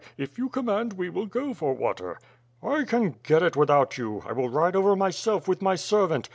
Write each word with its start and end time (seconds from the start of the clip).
If 0.17 0.39
you 0.39 0.49
command, 0.49 0.93
we 0.93 1.11
will 1.11 1.27
go 1.27 1.53
for 1.53 1.75
water." 1.75 2.17
"I 2.63 2.85
can 2.85 3.17
get 3.21 3.43
it 3.43 3.55
without 3.55 3.99
you. 3.99 4.23
T 4.27 4.33
will 4.33 4.49
ride 4.49 4.75
over 4.75 4.95
myself 4.95 5.47
with 5.47 5.61
my 5.61 5.75
servant. 5.75 6.27